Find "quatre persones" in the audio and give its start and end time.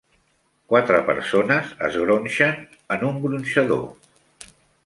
0.71-1.75